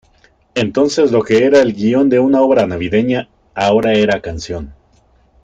[0.55, 4.73] Entonces lo que era el guion de una obra Navideña, ahora era canción.